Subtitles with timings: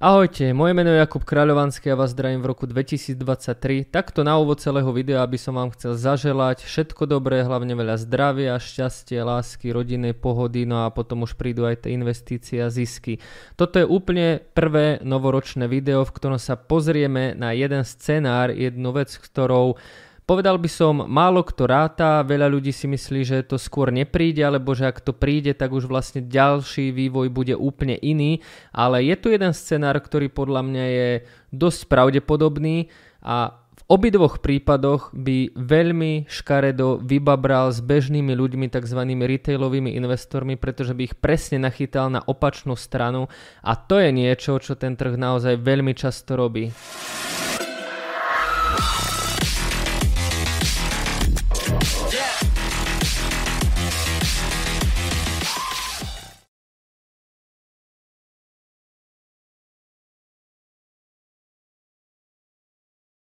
[0.00, 3.84] Ahojte, moje meno je Jakub Kráľovanský a vás zdravím v roku 2023.
[3.92, 8.56] Takto na úvod celého videa by som vám chcel zaželať všetko dobré, hlavne veľa zdravia,
[8.56, 13.20] šťastie, lásky, rodinnej pohody, no a potom už prídu aj tie investície a zisky.
[13.60, 19.12] Toto je úplne prvé novoročné video, v ktorom sa pozrieme na jeden scenár, jednu vec,
[19.12, 19.76] ktorou
[20.28, 24.78] Povedal by som, málo kto ráta, veľa ľudí si myslí, že to skôr nepríde, alebo
[24.78, 28.38] že ak to príde, tak už vlastne ďalší vývoj bude úplne iný,
[28.70, 31.08] ale je tu jeden scenár, ktorý podľa mňa je
[31.50, 32.94] dosť pravdepodobný
[33.26, 39.00] a v obidvoch prípadoch by veľmi škaredo vybabral s bežnými ľuďmi, tzv.
[39.02, 43.26] retailovými investormi, pretože by ich presne nachytal na opačnú stranu
[43.66, 46.70] a to je niečo, čo ten trh naozaj veľmi často robí.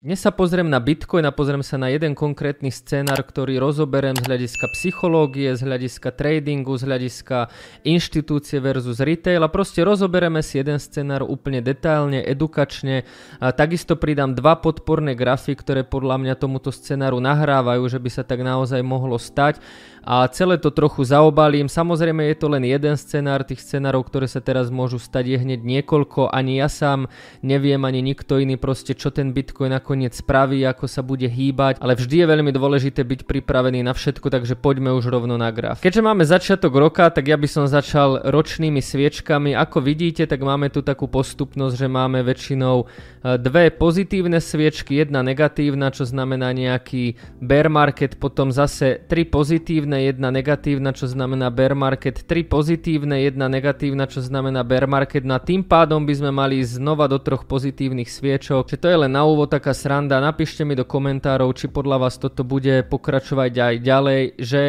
[0.05, 4.29] Dnes sa pozriem na Bitcoin a pozriem sa na jeden konkrétny scénar, ktorý rozoberiem z
[4.29, 7.49] hľadiska psychológie, z hľadiska tradingu, z hľadiska
[7.81, 13.01] inštitúcie versus retail a proste rozoberieme si jeden scénar úplne detailne, edukačne.
[13.41, 18.21] A takisto pridám dva podporné grafy, ktoré podľa mňa tomuto scénaru nahrávajú, že by sa
[18.21, 19.57] tak naozaj mohlo stať
[20.05, 21.65] a celé to trochu zaobalím.
[21.65, 25.65] Samozrejme je to len jeden scenár, tých scenárov, ktoré sa teraz môžu stať je hneď
[25.65, 27.09] niekoľko, ani ja sám
[27.41, 31.95] neviem, ani nikto iný proste, čo ten Bitcoin nakoniec spraví, ako sa bude hýbať, ale
[31.95, 35.79] vždy je veľmi dôležité byť pripravený na všetko, takže poďme už rovno na graf.
[35.79, 39.55] Keďže máme začiatok roka, tak ja by som začal ročnými sviečkami.
[39.55, 42.85] Ako vidíte, tak máme tu takú postupnosť, že máme väčšinou e,
[43.39, 50.27] dve pozitívne sviečky, jedna negatívna, čo znamená nejaký bear market, potom zase tri pozitívne jedna
[50.27, 55.23] negatívna, čo znamená bear market, 3 pozitívne, jedna negatívna, čo znamená bear market.
[55.23, 58.67] No a tým pádom by sme mali znova do troch pozitívnych sviečok.
[58.67, 60.17] Čiže to je len na úvod taká sranda.
[60.17, 64.61] Napíšte mi do komentárov, či podľa vás toto bude pokračovať aj ďalej, že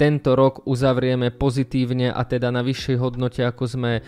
[0.00, 4.04] tento rok uzavrieme pozitívne a teda na vyššej hodnote, ako sme uh,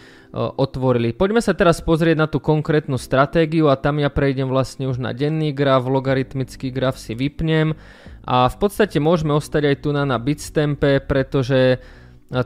[0.56, 1.12] otvorili.
[1.12, 5.12] Poďme sa teraz pozrieť na tú konkrétnu stratégiu a tam ja prejdem vlastne už na
[5.12, 7.76] denný graf, logaritmický graf si vypnem
[8.24, 11.76] a v podstate môžeme ostať aj tu na, na Bitstampe, pretože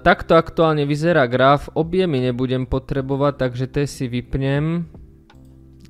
[0.02, 4.90] takto aktuálne vyzerá graf, objemy nebudem potrebovať, takže to si vypnem.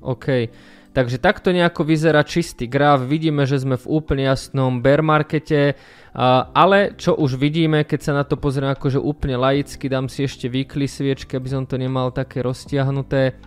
[0.05, 0.53] OK.
[0.89, 5.77] Takže takto nejako vyzerá čistý graf, vidíme, že sme v úplne jasnom bear markete,
[6.53, 10.49] ale čo už vidíme, keď sa na to pozrieme akože úplne laicky, dám si ešte
[10.49, 13.37] výkly sviečky, aby som to nemal také roztiahnuté,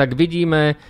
[0.00, 0.80] tak vidíme,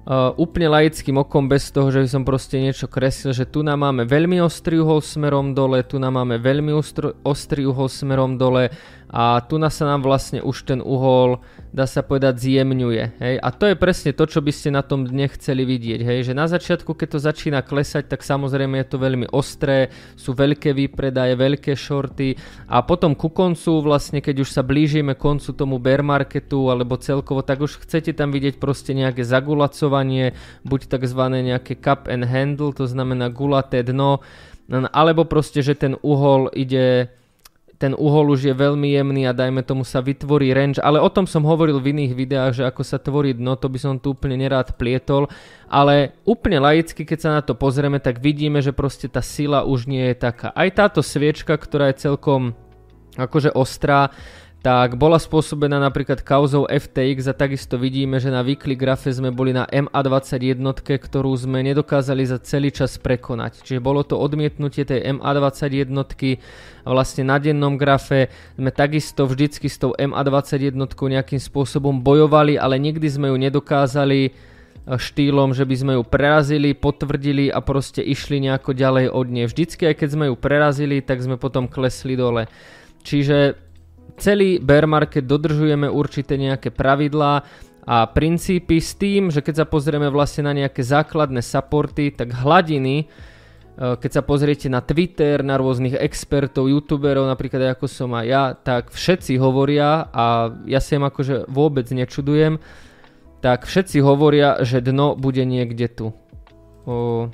[0.00, 3.84] Uh, úplne laickým okom bez toho, že by som proste niečo kreslil, že tu nám
[3.84, 6.72] máme veľmi ostrý uhol smerom dole, tu nám máme veľmi
[7.20, 8.72] ostrý uhol smerom dole
[9.10, 11.42] a tu nás sa nám vlastne už ten uhol,
[11.74, 13.04] dá sa povedať, zjemňuje.
[13.18, 13.34] Hej?
[13.42, 16.00] A to je presne to, čo by ste na tom dne chceli vidieť.
[16.06, 16.18] Hej?
[16.30, 20.70] Že na začiatku, keď to začína klesať, tak samozrejme je to veľmi ostré, sú veľké
[20.70, 22.38] výpredaje, veľké shorty
[22.70, 27.42] a potom ku koncu, vlastne keď už sa blížime koncu tomu bear marketu alebo celkovo,
[27.42, 29.26] tak už chcete tam vidieť proste nejaké
[29.90, 31.22] zagulacovanie, buď tzv.
[31.42, 34.22] nejaké cup and handle, to znamená gulaté dno,
[34.70, 37.10] alebo proste, že ten uhol ide
[37.80, 41.24] ten uhol už je veľmi jemný a dajme tomu sa vytvorí range, ale o tom
[41.24, 44.36] som hovoril v iných videách, že ako sa tvorí dno, to by som tu úplne
[44.36, 45.32] nerád plietol,
[45.64, 49.88] ale úplne laicky, keď sa na to pozrieme, tak vidíme, že proste tá sila už
[49.88, 50.52] nie je taká.
[50.52, 52.52] Aj táto sviečka, ktorá je celkom
[53.16, 54.12] akože ostrá,
[54.60, 59.56] tak bola spôsobená napríklad kauzou FTX a takisto vidíme, že na weekly grafe sme boli
[59.56, 60.60] na MA21,
[61.00, 63.64] ktorú sme nedokázali za celý čas prekonať.
[63.64, 65.88] Čiže bolo to odmietnutie tej MA21
[66.84, 68.28] a vlastne na dennom grafe
[68.60, 74.30] sme takisto vždycky s tou MA21 nejakým spôsobom bojovali, ale nikdy sme ju nedokázali e,
[74.92, 79.48] štýlom, že by sme ju prerazili, potvrdili a proste išli nejako ďalej od nej.
[79.48, 82.44] Vždycky aj keď sme ju prerazili, tak sme potom klesli dole.
[83.00, 83.69] Čiže
[84.16, 87.42] celý bear market dodržujeme určité nejaké pravidlá
[87.90, 93.02] a princípy s tým, že keď sa pozrieme vlastne na nejaké základné supporty, tak hladiny,
[93.02, 93.06] e,
[93.76, 98.94] keď sa pozriete na Twitter, na rôznych expertov, youtuberov, napríklad ako som aj ja, tak
[98.94, 102.62] všetci hovoria a ja sa im akože vôbec nečudujem,
[103.40, 106.06] tak všetci hovoria, že dno bude niekde tu.
[106.84, 107.32] O,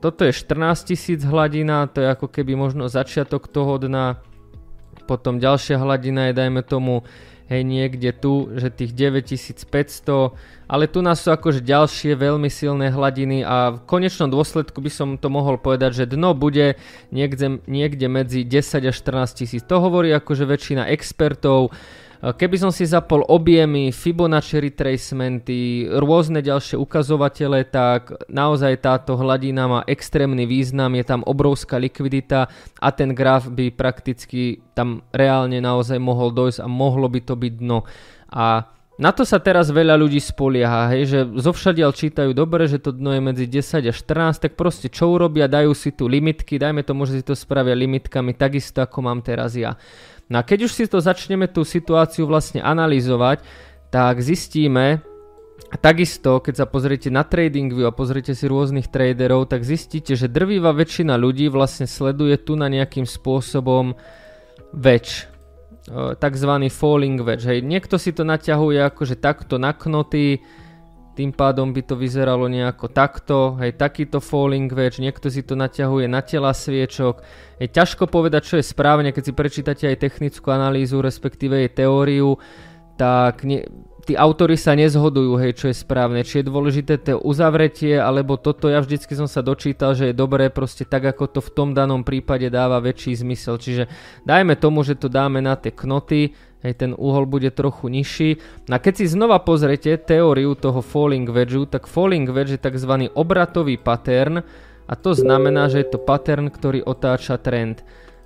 [0.00, 4.20] toto je 14 tisíc hladina, to je ako keby možno začiatok toho dna,
[5.04, 7.04] potom ďalšia hladina je dajme tomu
[7.48, 10.32] hej niekde tu, že tých 9500,
[10.64, 15.08] ale tu nás sú akože ďalšie veľmi silné hladiny a v konečnom dôsledku by som
[15.20, 16.80] to mohol povedať, že dno bude
[17.12, 19.62] niekde, niekde medzi 10 až 14 tisíc.
[19.68, 21.76] To hovorí akože väčšina expertov,
[22.24, 29.80] Keby som si zapol objemy, Fibonacci retracementy, rôzne ďalšie ukazovatele, tak naozaj táto hladina má
[29.84, 32.48] extrémny význam, je tam obrovská likvidita
[32.80, 37.52] a ten graf by prakticky tam reálne naozaj mohol dojsť a mohlo by to byť
[37.60, 37.84] dno.
[38.32, 42.94] A na to sa teraz veľa ľudí spolieha, hej, že zovšadiaľ čítajú dobre, že to
[42.94, 46.86] dno je medzi 10 a 14, tak proste čo urobia, dajú si tu limitky, dajme
[46.86, 49.74] to, že si to spravia limitkami, takisto ako mám teraz ja.
[50.30, 53.42] No a keď už si to začneme tú situáciu vlastne analyzovať,
[53.90, 55.02] tak zistíme,
[55.82, 60.70] takisto, keď sa pozriete na TradingView a pozriete si rôznych traderov, tak zistíte, že drvíva
[60.70, 63.98] väčšina ľudí vlastne sleduje tu na nejakým spôsobom
[64.70, 65.26] väč,
[65.92, 67.44] takzvaný falling wedge.
[67.44, 67.60] Hej.
[67.60, 70.40] Niekto si to naťahuje akože takto na knoty,
[71.14, 76.10] tým pádom by to vyzeralo nejako takto, hej, takýto falling wedge, niekto si to naťahuje
[76.10, 77.22] na tela sviečok.
[77.62, 82.34] Je ťažko povedať, čo je správne, keď si prečítate aj technickú analýzu, respektíve jej teóriu,
[82.98, 83.62] tak nie,
[84.04, 88.68] tí autory sa nezhodujú, hej, čo je správne, či je dôležité to uzavretie, alebo toto,
[88.68, 92.04] ja vždycky som sa dočítal, že je dobré proste tak, ako to v tom danom
[92.04, 93.56] prípade dáva väčší zmysel.
[93.56, 93.88] Čiže
[94.28, 98.40] dajme tomu, že to dáme na tie knoty, hej, ten uhol bude trochu nižší.
[98.72, 103.08] A keď si znova pozrete teóriu toho falling wedge, tak falling wedge je tzv.
[103.12, 104.44] obratový pattern
[104.84, 107.80] a to znamená, že je to pattern, ktorý otáča trend.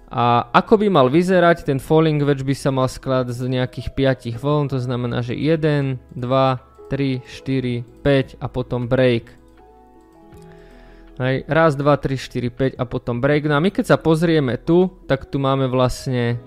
[0.09, 3.93] A ako by mal vyzerať, ten falling wedge by sa mal skladať z nejakých
[4.33, 9.37] 5 vln, to znamená, že 1, 2, 3, 4, 5 a potom break.
[11.19, 13.51] Hej, raz, dva, tri, štyri, 5 a potom break.
[13.51, 16.39] No a my keď sa pozrieme tu, tak tu máme vlastne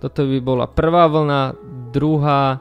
[0.00, 1.54] toto by bola prvá vlna,
[1.94, 2.58] druhá,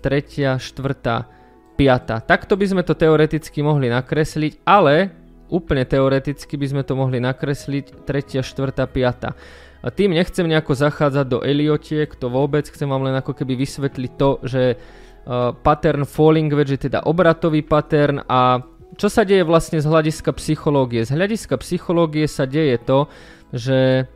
[0.00, 1.28] tretia, štvrtá,
[1.76, 2.24] piata.
[2.24, 5.12] Takto by sme to teoreticky mohli nakresliť, ale
[5.48, 9.34] úplne teoreticky by sme to mohli nakresliť tretia, štvrtá, piata.
[9.78, 14.12] A tým nechcem nejako zachádzať do Eliotiek, to vôbec, chcem vám len ako keby vysvetliť
[14.18, 18.62] to, že uh, pattern falling wedge je teda obratový pattern a
[18.98, 21.06] čo sa deje vlastne z hľadiska psychológie?
[21.06, 23.06] Z hľadiska psychológie sa deje to,
[23.54, 24.10] že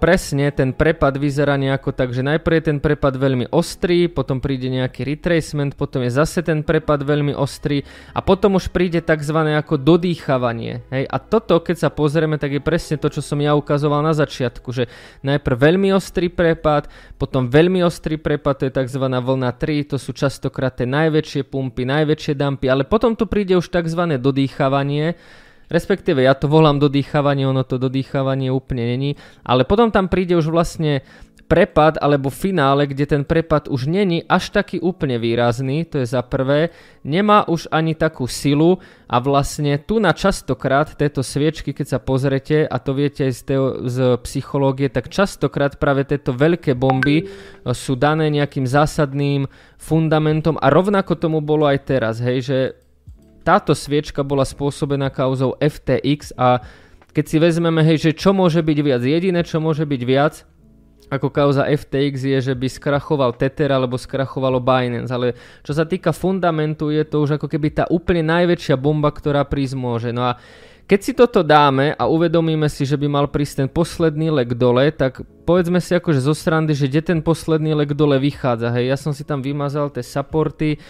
[0.00, 4.72] presne ten prepad vyzerá nejako tak, že najprv je ten prepad veľmi ostrý, potom príde
[4.72, 7.84] nejaký retracement, potom je zase ten prepad veľmi ostrý
[8.16, 9.36] a potom už príde tzv.
[9.36, 10.80] ako dodýchavanie.
[10.88, 11.04] Hej?
[11.06, 14.72] A toto, keď sa pozrieme, tak je presne to, čo som ja ukazoval na začiatku,
[14.72, 14.88] že
[15.20, 16.88] najprv veľmi ostrý prepad,
[17.20, 19.04] potom veľmi ostrý prepad, to je tzv.
[19.04, 23.68] vlna 3, to sú častokrát tie najväčšie pumpy, najväčšie dumpy, ale potom tu príde už
[23.68, 24.16] tzv.
[24.16, 25.20] dodýchavanie,
[25.70, 29.10] Respektíve ja to volám dodýchavanie, ono to dodýchavanie úplne není,
[29.46, 31.06] ale potom tam príde už vlastne
[31.50, 36.22] prepad alebo finále, kde ten prepad už není až taký úplne výrazný, to je za
[36.22, 36.70] prvé,
[37.02, 38.78] nemá už ani takú silu
[39.10, 43.42] a vlastne tu na častokrát tieto sviečky, keď sa pozrete, a to viete aj z,
[43.42, 47.24] teo- z psychológie, tak častokrát práve tieto veľké bomby e,
[47.74, 52.58] sú dané nejakým zásadným fundamentom a rovnako tomu bolo aj teraz, hej, že
[53.42, 56.60] táto sviečka bola spôsobená kauzou FTX a
[57.10, 60.46] keď si vezmeme, hej, že čo môže byť viac, jediné čo môže byť viac,
[61.10, 65.34] ako kauza FTX je, že by skrachoval Tether alebo skrachovalo Binance, ale
[65.66, 69.74] čo sa týka fundamentu je to už ako keby tá úplne najväčšia bomba, ktorá prísť
[69.74, 70.14] môže.
[70.14, 70.38] No a
[70.86, 74.90] keď si toto dáme a uvedomíme si, že by mal prísť ten posledný lek dole,
[74.94, 78.74] tak povedzme si akože zo srandy, že kde ten posledný lek dole vychádza.
[78.74, 80.82] Hej, ja som si tam vymazal tie supporty,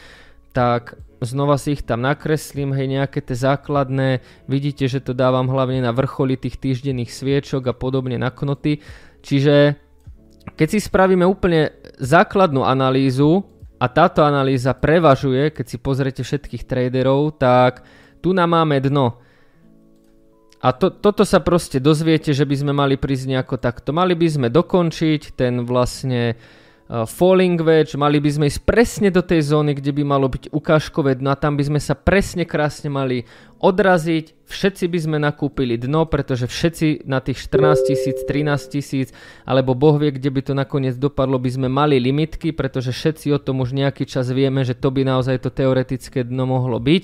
[0.57, 5.85] tak znova si ich tam nakreslím, hej, nejaké tie základné, vidíte, že to dávam hlavne
[5.85, 8.81] na vrcholy tých týždenných sviečok a podobne na knoty,
[9.21, 9.77] čiže
[10.57, 13.45] keď si spravíme úplne základnú analýzu
[13.81, 17.85] a táto analýza prevažuje, keď si pozriete všetkých traderov, tak
[18.21, 19.21] tu nám máme dno.
[20.61, 23.97] A to, toto sa proste dozviete, že by sme mali prísť nejako takto.
[23.97, 26.37] Mali by sme dokončiť ten vlastne
[26.91, 31.23] falling wedge, mali by sme ísť presne do tej zóny, kde by malo byť ukážkové
[31.23, 33.23] dno a tam by sme sa presne krásne mali
[33.63, 39.09] odraziť, všetci by sme nakúpili dno, pretože všetci na tých 14 tisíc, 13 tisíc,
[39.47, 43.39] alebo boh vie, kde by to nakoniec dopadlo, by sme mali limitky, pretože všetci o
[43.39, 47.03] tom už nejaký čas vieme, že to by naozaj to teoretické dno mohlo byť.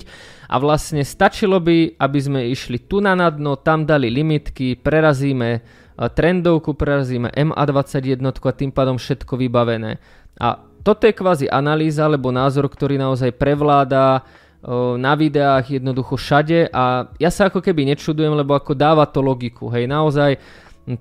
[0.51, 6.77] A vlastne stačilo by, aby sme išli tu na dno, tam dali limitky, prerazíme trendovku
[6.77, 9.97] prerazíme MA21 a tým pádom všetko vybavené.
[10.37, 14.21] A toto je kvázi analýza alebo názor, ktorý naozaj prevláda
[14.97, 19.69] na videách jednoducho všade a ja sa ako keby nečudujem, lebo ako dáva to logiku.
[19.73, 20.37] Hej, naozaj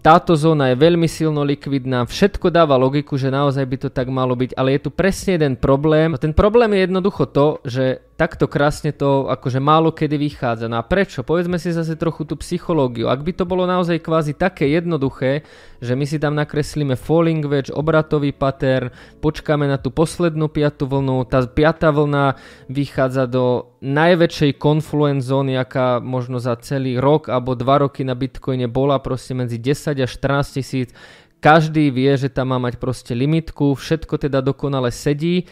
[0.03, 4.35] táto zóna je veľmi silno likvidná, všetko dáva logiku, že naozaj by to tak malo
[4.35, 6.19] byť, ale je tu presne jeden problém.
[6.19, 10.73] Ten problém je jednoducho to, že takto krásne to akože málo kedy vychádza.
[10.73, 11.21] No a prečo?
[11.21, 13.13] Povedzme si zase trochu tú psychológiu.
[13.13, 15.45] Ak by to bolo naozaj kvázi také jednoduché,
[15.85, 18.89] že my si tam nakreslíme falling wedge, obratový pattern,
[19.21, 22.41] počkáme na tú poslednú piatú vlnu, tá piatá vlna
[22.73, 28.65] vychádza do najväčšej confluence zóny, aká možno za celý rok alebo dva roky na Bitcoine
[28.65, 30.89] bola proste medzi 10 až 14 tisíc.
[31.37, 35.45] Každý vie, že tam má mať proste limitku, všetko teda dokonale sedí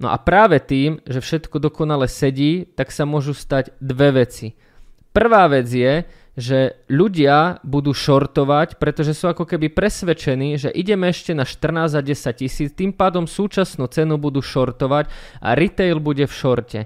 [0.00, 4.56] No a práve tým, že všetko dokonale sedí, tak sa môžu stať dve veci.
[5.12, 6.08] Prvá vec je,
[6.40, 12.00] že ľudia budú shortovať, pretože sú ako keby presvedčení, že ideme ešte na 14 a
[12.00, 15.12] 10 tisíc, tým pádom súčasnú cenu budú shortovať
[15.44, 16.80] a retail bude v shorte.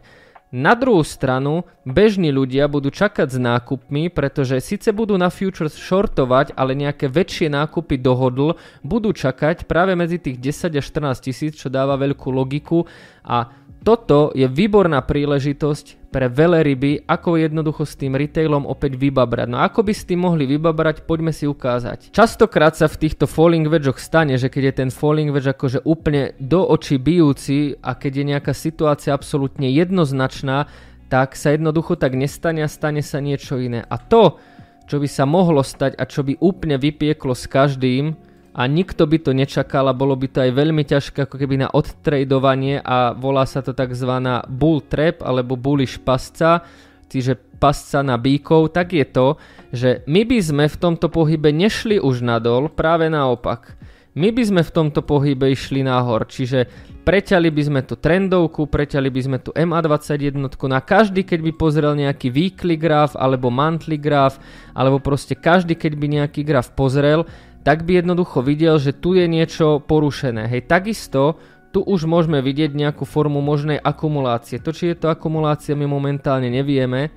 [0.54, 6.54] Na druhú stranu, bežní ľudia budú čakať s nákupmi, pretože síce budú na futures shortovať,
[6.54, 8.54] ale nejaké väčšie nákupy dohodl
[8.86, 12.86] budú čakať práve medzi tých 10 až 14 tisíc, čo dáva veľkú logiku
[13.26, 13.50] a
[13.84, 19.50] toto je výborná príležitosť pre ryby, ako jednoducho s tým retailom opäť vybabrať.
[19.50, 22.14] No ako by s tým mohli vybabrať, poďme si ukázať.
[22.14, 26.32] Častokrát sa v týchto falling wedgeoch stane, že keď je ten falling wedge akože úplne
[26.40, 30.70] do očí bijúci a keď je nejaká situácia absolútne jednoznačná,
[31.12, 33.84] tak sa jednoducho tak nestane a stane sa niečo iné.
[33.84, 34.40] A to,
[34.88, 38.16] čo by sa mohlo stať a čo by úplne vypieklo s každým,
[38.54, 41.68] a nikto by to nečakal a bolo by to aj veľmi ťažké ako keby na
[41.74, 44.10] odtradovanie a volá sa to tzv.
[44.46, 46.62] bull trap alebo bullish pasca,
[47.10, 49.40] čiže pasca na bíkov, tak je to,
[49.74, 53.74] že my by sme v tomto pohybe nešli už nadol, práve naopak.
[54.14, 56.70] My by sme v tomto pohybe išli nahor, čiže
[57.02, 60.38] preťali by sme tú trendovku, preťali by sme tú MA21,
[60.70, 64.38] na každý, keď by pozrel nejaký weekly graf alebo monthly graf,
[64.70, 67.26] alebo proste každý, keď by nejaký graf pozrel,
[67.64, 70.46] tak by jednoducho videl, že tu je niečo porušené.
[70.52, 71.40] Hej, takisto
[71.74, 74.62] tu už môžeme vidieť nejakú formu možnej akumulácie.
[74.62, 77.10] To, či je to akumulácia, my momentálne nevieme,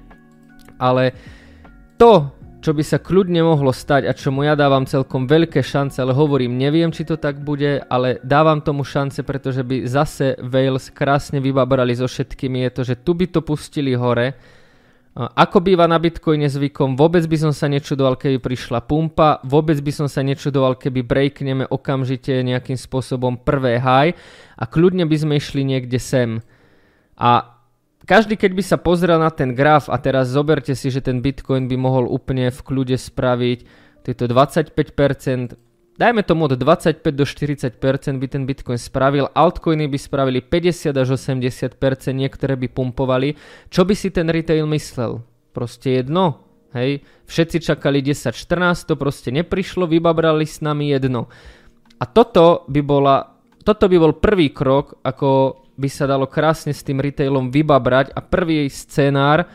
[0.82, 1.14] ale
[2.02, 6.18] to, čo by sa kľudne mohlo stať a čomu ja dávam celkom veľké šance, ale
[6.18, 11.38] hovorím, neviem, či to tak bude, ale dávam tomu šance, pretože by zase Wales krásne
[11.38, 14.34] vybabrali so všetkými, je to, že tu by to pustili hore,
[15.18, 19.90] ako býva na Bitcoine zvykom, vôbec by som sa nečudoval, keby prišla pumpa, vôbec by
[19.90, 24.14] som sa nečudoval, keby breakneme okamžite nejakým spôsobom prvé high
[24.54, 26.46] a kľudne by sme išli niekde sem.
[27.18, 27.58] A
[28.06, 31.66] každý, keď by sa pozrel na ten graf a teraz zoberte si, že ten Bitcoin
[31.66, 33.60] by mohol úplne v kľude spraviť
[34.06, 35.67] tieto 25%,
[35.98, 41.18] dajme tomu od 25 do 40% by ten Bitcoin spravil, altcoiny by spravili 50 až
[41.18, 41.74] 80%,
[42.14, 43.36] niektoré by pumpovali.
[43.74, 45.26] Čo by si ten retail myslel?
[45.52, 46.46] Proste jedno,
[46.78, 47.02] hej?
[47.26, 51.28] Všetci čakali 10-14, to proste neprišlo, vybabrali s nami jedno.
[51.98, 56.86] A toto by, bola, toto by bol prvý krok, ako by sa dalo krásne s
[56.86, 59.50] tým retailom vybabrať a prvý scenár,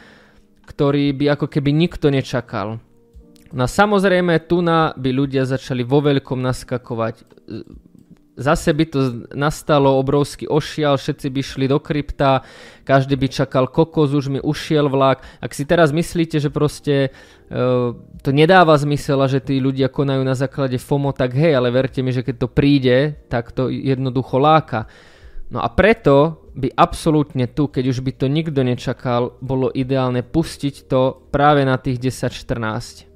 [0.66, 2.78] ktorý by ako keby nikto nečakal.
[3.52, 7.14] No samozrejme, tu na by ľudia začali vo veľkom naskakovať.
[8.32, 9.00] Zase by to
[9.37, 12.40] nastalo obrovský ošial, všetci by šli do krypta,
[12.80, 15.21] každý by čakal kokos, už mi ušiel vlak.
[15.37, 17.92] Ak si teraz myslíte, že proste uh,
[18.25, 22.00] to nedáva zmysel a že tí ľudia konajú na základe FOMO, tak hej, ale verte
[22.00, 24.88] mi, že keď to príde, tak to jednoducho láka.
[25.52, 30.88] No a preto by absolútne tu, keď už by to nikto nečakal, bolo ideálne pustiť
[30.88, 33.12] to práve na tých 10-14.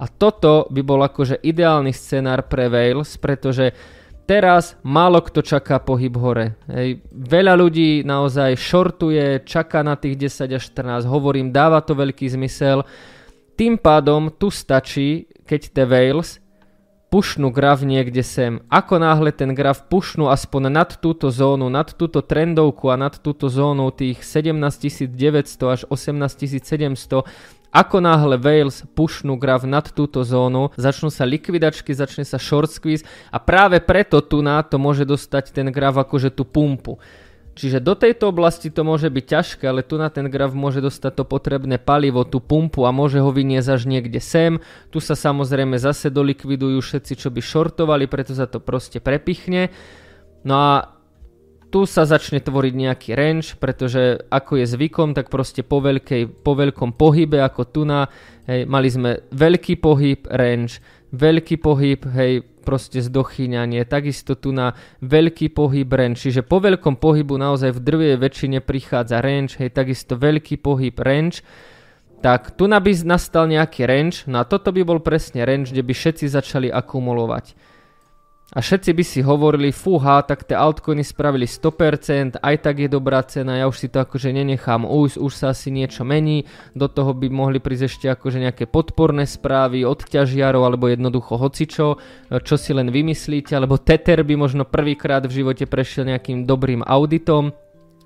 [0.00, 3.76] A toto by bol akože ideálny scenár pre Wales, pretože
[4.24, 6.56] teraz málo kto čaká pohyb hore.
[6.72, 7.04] Hej.
[7.12, 12.88] Veľa ľudí naozaj shortuje, čaká na tých 10 až 14, hovorím, dáva to veľký zmysel.
[13.60, 16.40] Tým pádom tu stačí, keď te Wales
[17.10, 18.62] pušnú graf niekde sem.
[18.70, 23.50] Ako náhle ten graf pušnú aspoň nad túto zónu, nad túto trendovku a nad túto
[23.50, 27.26] zónu tých 17 900 až 18 700,
[27.70, 33.06] ako náhle Wales pušnú graf nad túto zónu, začnú sa likvidačky, začne sa short squeeze
[33.30, 36.98] a práve preto tu na to môže dostať ten graf akože tú pumpu.
[37.60, 41.12] Čiže do tejto oblasti to môže byť ťažké, ale tu na ten graf môže dostať
[41.12, 44.62] to potrebné palivo, tú pumpu a môže ho vyniesť až niekde sem.
[44.88, 49.68] Tu sa samozrejme zase dolikvidujú všetci, čo by shortovali, preto sa to proste prepichne.
[50.40, 50.99] No a
[51.70, 56.58] tu sa začne tvoriť nejaký range, pretože ako je zvykom, tak proste po, veľkej, po
[56.58, 58.10] veľkom pohybe ako tu na,
[58.50, 60.82] hej, mali sme veľký pohyb, range,
[61.14, 67.38] veľký pohyb, hej, proste zdochyňanie, takisto tu na veľký pohyb range, čiže po veľkom pohybu
[67.38, 71.40] naozaj v drvej väčšine prichádza range, hej, takisto veľký pohyb range,
[72.20, 75.94] tak tu by nastal nejaký range, no a toto by bol presne range, kde by
[75.96, 77.56] všetci začali akumulovať.
[78.50, 83.22] A všetci by si hovorili, fúha, tak tie altcoiny spravili 100%, aj tak je dobrá
[83.22, 87.14] cena, ja už si to akože nenechám ujsť, už sa asi niečo mení, do toho
[87.14, 92.02] by mohli prísť ešte akože nejaké podporné správy od ťažiarov, alebo jednoducho hocičo,
[92.42, 97.54] čo si len vymyslíte, alebo Tether by možno prvýkrát v živote prešiel nejakým dobrým auditom,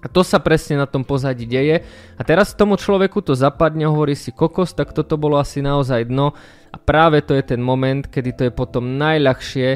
[0.04, 1.80] a to sa presne na tom pozadí deje.
[2.20, 6.36] A teraz tomu človeku to zapadne, hovorí si kokos, tak toto bolo asi naozaj dno.
[6.68, 9.68] A práve to je ten moment, kedy to je potom najľahšie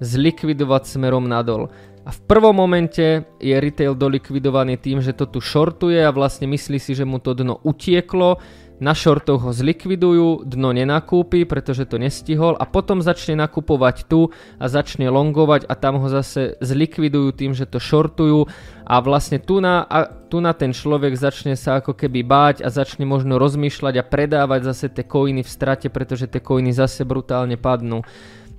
[0.00, 1.70] zlikvidovať smerom nadol.
[2.04, 6.76] A v prvom momente je retail dolikvidovaný tým, že to tu shortuje a vlastne myslí
[6.76, 8.36] si, že mu to dno utieklo,
[8.82, 14.66] na shortoch ho zlikvidujú, dno nenakúpi, pretože to nestihol a potom začne nakupovať tu a
[14.66, 18.50] začne longovať a tam ho zase zlikvidujú tým, že to shortujú
[18.82, 22.68] a vlastne tu na, a tu na ten človek začne sa ako keby báť a
[22.68, 27.54] začne možno rozmýšľať a predávať zase tie coiny v strate, pretože tie coiny zase brutálne
[27.54, 28.02] padnú.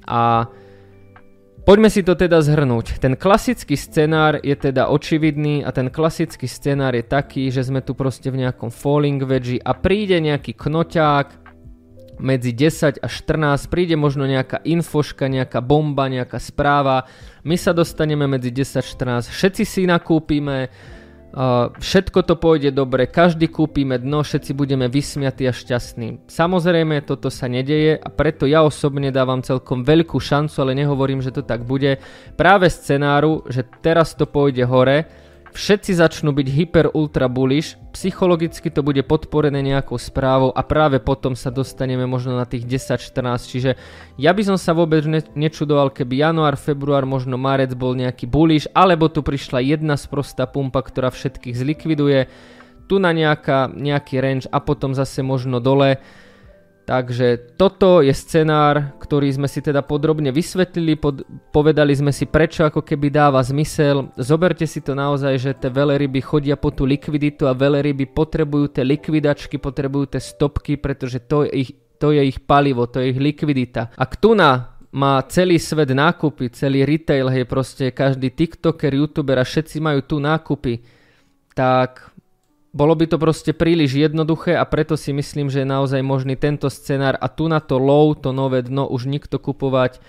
[0.08, 0.48] A
[1.66, 3.02] Poďme si to teda zhrnúť.
[3.02, 7.98] Ten klasický scenár je teda očividný a ten klasický scenár je taký, že sme tu
[7.98, 11.28] proste v nejakom falling wedge a príde nejaký knoťák
[12.22, 17.10] medzi 10 až 14, príde možno nejaká infoška, nejaká bomba, nejaká správa,
[17.42, 18.84] my sa dostaneme medzi 10 a
[19.26, 20.70] 14, všetci si nakúpime,
[21.76, 26.32] všetko to pôjde dobre, každý kúpime dno, všetci budeme vysmiatí a šťastní.
[26.32, 31.36] Samozrejme, toto sa nedeje a preto ja osobne dávam celkom veľkú šancu, ale nehovorím, že
[31.36, 32.00] to tak bude.
[32.40, 35.25] Práve scenáru, že teraz to pôjde hore,
[35.56, 41.32] všetci začnú byť hyper ultra bullish, psychologicky to bude podporené nejakou správou a práve potom
[41.32, 43.72] sa dostaneme možno na tých 10-14, čiže
[44.20, 48.68] ja by som sa vôbec ne- nečudoval, keby január, február, možno marec bol nejaký bullish,
[48.76, 52.28] alebo tu prišla jedna sprostá pumpa, ktorá všetkých zlikviduje,
[52.86, 55.98] tu na nejaká, nejaký range a potom zase možno dole.
[56.86, 62.62] Takže toto je scenár, ktorý sme si teda podrobne vysvetlili, pod, povedali sme si prečo
[62.62, 64.14] ako keby dáva zmysel.
[64.22, 68.86] Zoberte si to naozaj, že tie veleryby chodia po tú likviditu a veleryby potrebujú tie
[68.86, 73.20] likvidačky, potrebujú tie stopky, pretože to je ich, to je ich palivo, to je ich
[73.20, 73.90] likvidita.
[74.22, 79.84] Tu na má celý svet nákupy, celý retail, hej, proste každý TikToker, YouTuber a všetci
[79.84, 80.80] majú tu nákupy,
[81.52, 82.15] tak
[82.76, 86.68] bolo by to proste príliš jednoduché a preto si myslím, že je naozaj možný tento
[86.68, 90.04] scenár a tu na to low, to nové dno už nikto kupovať,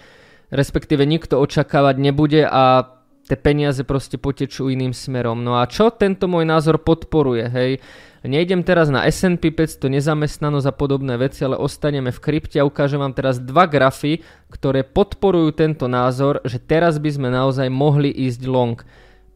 [0.50, 2.90] respektíve nikto očakávať nebude a
[3.30, 5.46] tie peniaze proste potečú iným smerom.
[5.46, 7.70] No a čo tento môj názor podporuje, hej?
[8.26, 12.98] Nejdem teraz na S&P 500 nezamestnanosť a podobné veci, ale ostaneme v krypte a ukážem
[12.98, 18.42] vám teraz dva grafy, ktoré podporujú tento názor, že teraz by sme naozaj mohli ísť
[18.50, 18.82] long.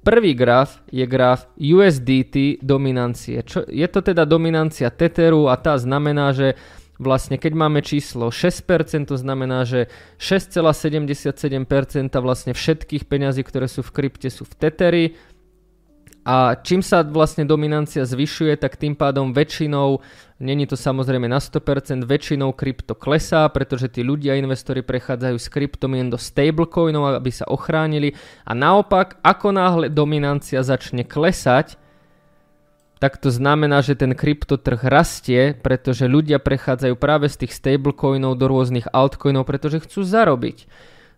[0.01, 3.45] Prvý graf je graf USDT dominancie.
[3.45, 6.57] Čo, je to teda dominancia Tetheru a tá znamená, že
[7.01, 9.89] vlastne keď máme číslo 6%, to znamená, že
[10.21, 11.61] 6,77%
[12.21, 15.05] vlastne všetkých peňazí, ktoré sú v krypte, sú v Tetheri
[16.21, 20.05] a čím sa vlastne dominancia zvyšuje, tak tým pádom väčšinou,
[20.37, 26.13] není to samozrejme na 100%, väčšinou krypto klesá, pretože tí ľudia, investori prechádzajú z kryptomien
[26.13, 28.13] do stablecoinov, aby sa ochránili.
[28.45, 31.81] A naopak, ako náhle dominancia začne klesať,
[33.01, 38.45] tak to znamená, že ten kryptotrh rastie, pretože ľudia prechádzajú práve z tých stablecoinov do
[38.45, 40.69] rôznych altcoinov, pretože chcú zarobiť.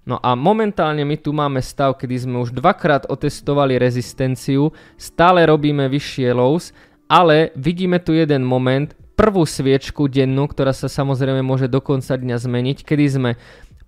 [0.02, 5.86] No a momentálne my tu máme stav, kedy sme už dvakrát otestovali rezistenciu, stále robíme
[5.86, 6.74] vyššie lows,
[7.06, 12.34] ale vidíme tu jeden moment, prvú sviečku dennú, ktorá sa samozrejme môže do konca dňa
[12.34, 13.30] zmeniť, kedy sme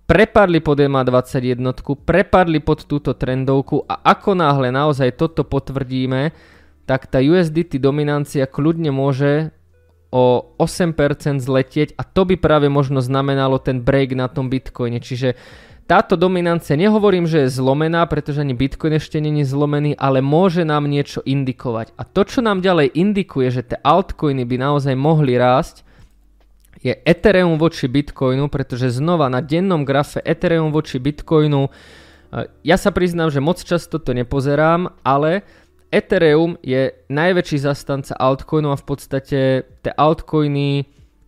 [0.07, 1.59] prepadli pod EMA 21,
[2.07, 6.31] prepadli pod túto trendovku a ako náhle naozaj toto potvrdíme,
[6.85, 9.49] tak tá USDT dominancia kľudne môže
[10.13, 10.95] o 8%
[11.43, 15.01] zletieť a to by práve možno znamenalo ten break na tom Bitcoine.
[15.01, 15.35] Čiže
[15.85, 20.89] táto dominancia, nehovorím, že je zlomená, pretože ani Bitcoin ešte není zlomený, ale môže nám
[20.89, 21.93] niečo indikovať.
[21.93, 25.85] A to, čo nám ďalej indikuje, že tie altcoiny by naozaj mohli rásť,
[26.81, 31.71] je Ethereum voči Bitcoinu, pretože znova na dennom grafe Ethereum voči Bitcoinu, e,
[32.61, 35.45] ja sa priznám, že moc často to nepozerám, ale
[35.93, 39.39] Ethereum je najväčší zastanca altcoinu a v podstate
[39.81, 40.85] tie altcoiny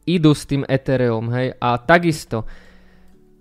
[0.10, 2.46] idú s tým Ethereum, hej, a takisto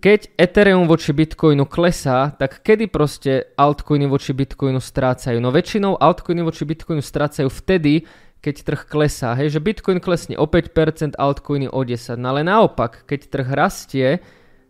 [0.06, 5.42] keď Ethereum voči Bitcoinu klesá, tak kedy proste altcoiny voči Bitcoinu strácajú?
[5.42, 8.06] No väčšinou altcoiny voči Bitcoinu strácajú vtedy,
[8.38, 9.34] keď trh klesá.
[9.34, 12.22] Hej, že Bitcoin klesne o 5%, altcoiny o 10%.
[12.22, 14.22] No ale naopak, keď trh rastie,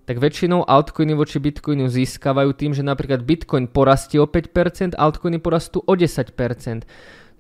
[0.09, 5.85] tak väčšinou altcoiny voči Bitcoinu získavajú tým, že napríklad Bitcoin porastie o 5%, altcoiny porastú
[5.85, 6.33] o 10%.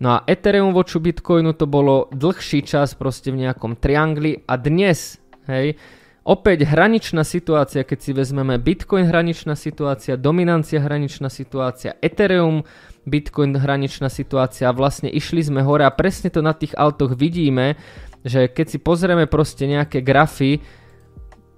[0.04, 5.16] No a Ethereum voči Bitcoinu to bolo dlhší čas proste v nejakom triangli a dnes,
[5.48, 5.80] hej,
[6.26, 12.66] Opäť hraničná situácia, keď si vezmeme Bitcoin hraničná situácia, dominancia hraničná situácia, Ethereum
[13.06, 17.78] Bitcoin hraničná situácia vlastne išli sme hore a presne to na tých altoch vidíme,
[18.26, 20.58] že keď si pozrieme proste nejaké grafy,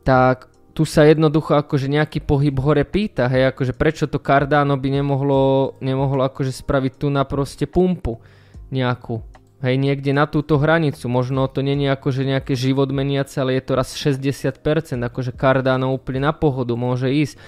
[0.04, 5.00] tak tu sa jednoducho akože nejaký pohyb hore pýta, hej, akože prečo to Cardano by
[5.00, 8.20] nemohlo, nemohlo akože spraviť tu na proste pumpu
[8.68, 9.24] nejakú.
[9.58, 11.10] Hej, niekde na túto hranicu.
[11.10, 14.54] Možno to není akože nejaké život meniace, ale je to raz 60%,
[15.02, 17.34] akože Cardano úplne na pohodu môže ísť.
[17.34, 17.40] E,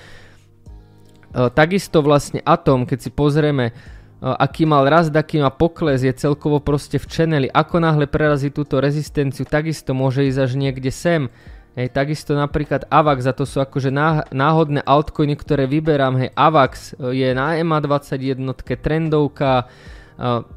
[1.55, 3.73] takisto vlastne Atom, keď si pozrieme, e,
[4.27, 7.47] aký mal rast, aký má pokles, je celkovo proste v channeli.
[7.47, 11.31] Ako náhle prerazí túto rezistenciu, takisto môže ísť až niekde sem.
[11.79, 13.95] Hej, takisto napríklad AVAX, a to sú akože
[14.35, 16.19] náhodné altcoiny, ktoré vyberám.
[16.19, 18.43] Hej, AVAX e, je na EMA21,
[18.83, 19.71] trendovka,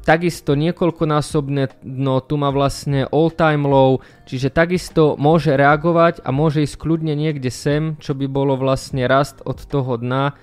[0.04, 6.60] takisto niekoľkonásobné dno, tu má vlastne all time low, čiže takisto môže reagovať a môže
[6.68, 10.36] ísť kľudne niekde sem, čo by bolo vlastne rast od toho dna.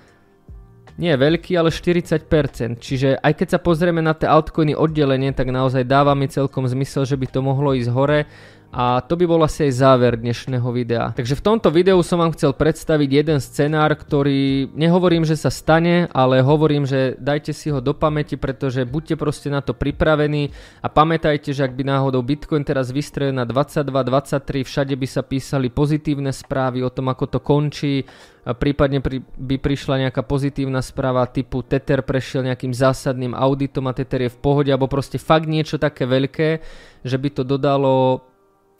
[1.00, 2.76] Nie veľký, ale 40%.
[2.76, 7.08] Čiže aj keď sa pozrieme na tie altcoiny oddelenie, tak naozaj dáva mi celkom zmysel,
[7.08, 8.28] že by to mohlo ísť hore
[8.72, 11.12] a to by bol asi aj záver dnešného videa.
[11.12, 16.08] Takže v tomto videu som vám chcel predstaviť jeden scenár, ktorý nehovorím, že sa stane,
[16.08, 20.88] ale hovorím, že dajte si ho do pamäti, pretože buďte proste na to pripravení a
[20.88, 25.68] pamätajte, že ak by náhodou Bitcoin teraz vystrelil na 22, 23, všade by sa písali
[25.68, 28.08] pozitívne správy o tom, ako to končí,
[28.56, 34.26] prípadne pri, by prišla nejaká pozitívna správa typu Tether prešiel nejakým zásadným auditom a Tether
[34.26, 36.64] je v pohode, alebo proste fakt niečo také veľké,
[37.04, 38.31] že by to dodalo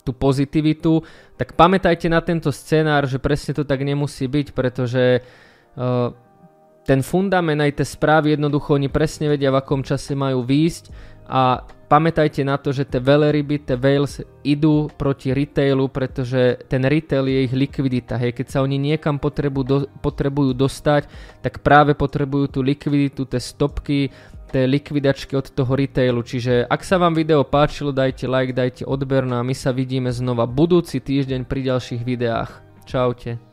[0.03, 1.01] tú pozitivitu,
[1.39, 6.11] tak pamätajte na tento scenár, že presne to tak nemusí byť, pretože uh,
[6.83, 11.63] ten fundament aj tie správy jednoducho oni presne vedia v akom čase majú výjsť a
[11.87, 17.39] pamätajte na to, že tie veľryby, tie whales idú proti retailu, pretože ten retail je
[17.47, 18.19] ich likvidita.
[18.19, 21.07] Hej, keď sa oni niekam potrebujú, do, potrebujú dostať,
[21.39, 24.11] tak práve potrebujú tú likviditu, tie stopky,
[24.53, 26.21] tie likvidačky od toho retailu.
[26.21, 30.13] Čiže ak sa vám video páčilo, dajte like, dajte odber no a my sa vidíme
[30.13, 32.61] znova budúci týždeň pri ďalších videách.
[32.85, 33.52] Čaute.